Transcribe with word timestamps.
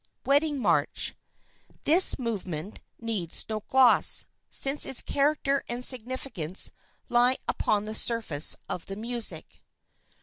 WEDDING 0.25 0.57
MARCH 0.57 1.13
This 1.83 2.17
movement 2.17 2.79
needs 2.99 3.45
no 3.47 3.59
gloss, 3.59 4.25
since 4.49 4.83
its 4.83 5.03
character 5.03 5.63
and 5.69 5.85
significance 5.85 6.71
lie 7.07 7.37
upon 7.47 7.85
the 7.85 7.93
surface 7.93 8.55
of 8.67 8.87
the 8.87 8.95
music. 8.95 9.61